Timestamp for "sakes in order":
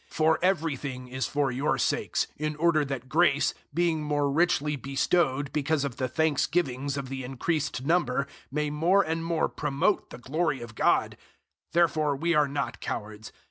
1.77-2.83